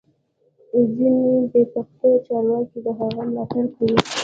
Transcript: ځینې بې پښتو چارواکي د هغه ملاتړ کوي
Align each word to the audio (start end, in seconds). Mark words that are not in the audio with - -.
ځینې 0.95 1.33
بې 1.51 1.61
پښتو 1.73 2.07
چارواکي 2.27 2.77
د 2.85 2.87
هغه 2.99 3.21
ملاتړ 3.27 3.63
کوي 3.75 3.97